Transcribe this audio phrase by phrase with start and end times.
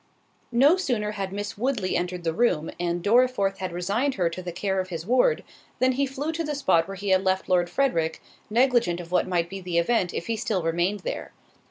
[0.51, 4.51] No sooner had Miss Woodley entered the room, and Dorriforth had resigned to her the
[4.51, 5.43] care of his ward,
[5.77, 8.19] than he flew to the spot where he had left Lord Frederick,
[8.49, 11.33] negligent of what might be the event if he still remained there.